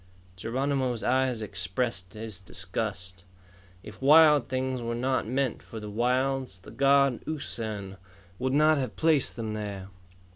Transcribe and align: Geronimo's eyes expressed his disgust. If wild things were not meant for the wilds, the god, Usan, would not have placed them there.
Geronimo's 0.35 1.03
eyes 1.03 1.43
expressed 1.43 2.15
his 2.15 2.39
disgust. 2.39 3.23
If 3.83 4.01
wild 4.01 4.49
things 4.49 4.81
were 4.81 4.95
not 4.95 5.27
meant 5.27 5.61
for 5.61 5.79
the 5.79 5.91
wilds, 5.91 6.57
the 6.57 6.71
god, 6.71 7.23
Usan, 7.27 7.97
would 8.39 8.51
not 8.53 8.79
have 8.79 8.95
placed 8.95 9.35
them 9.35 9.53
there. 9.53 9.89